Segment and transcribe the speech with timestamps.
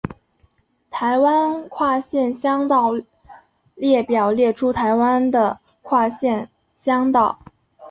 [0.89, 2.93] 台湾跨县乡道
[3.75, 6.49] 列表列出台湾的跨县
[6.83, 7.37] 乡道。